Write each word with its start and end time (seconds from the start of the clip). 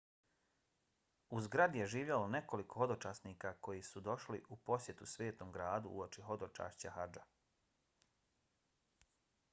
u 1.35 1.41
zgradi 1.47 1.79
je 1.81 1.89
živjelo 1.93 2.29
nekoliko 2.35 2.79
hodočasnika 2.83 3.53
koji 3.67 3.83
su 3.91 4.03
došli 4.09 4.41
u 4.55 4.57
posjetu 4.71 5.11
svetom 5.13 5.53
gradu 5.59 5.95
uoči 6.01 6.27
hodočašća 6.31 6.97
hadža 6.99 7.27